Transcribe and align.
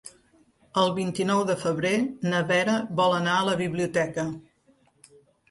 El 0.83 0.87
vint-i-nou 0.95 1.41
de 1.49 1.55
febrer 1.63 1.91
na 2.31 2.41
Vera 2.53 2.79
vol 3.01 3.15
anar 3.19 3.37
a 3.43 3.45
la 3.51 3.55
biblioteca. 3.61 4.27